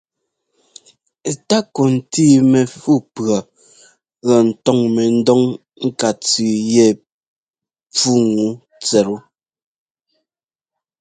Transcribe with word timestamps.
Takɔ 1.47 1.83
ntíi 1.95 2.37
mɛfú 2.51 2.93
pʉɔ 3.13 3.37
lɔ 4.25 4.35
ńtɔ́ŋ 4.49 4.79
mɛdɔŋ 4.95 5.41
ŋká 5.87 6.09
tsʉʉ 6.23 6.53
yɛ 6.73 6.87
pfúŋu 7.95 8.45
tsɛttu. 8.81 9.15